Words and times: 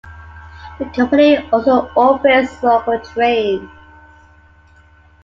The 0.79 0.85
company 0.95 1.37
also 1.51 1.87
operates 1.95 2.63
local 2.63 2.97
trains. 3.01 3.69